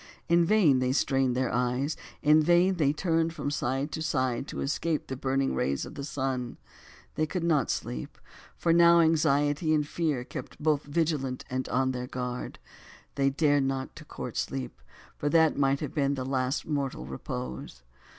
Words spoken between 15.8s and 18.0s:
have been the last of mortal repose.